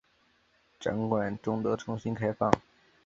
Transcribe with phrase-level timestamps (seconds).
[0.79, 2.51] 展馆终得重新开放。